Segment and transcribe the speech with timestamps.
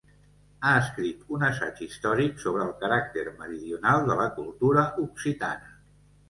[0.67, 5.71] Ha escrit un assaig històric sobre el caràcter meridional de la cultura occitana.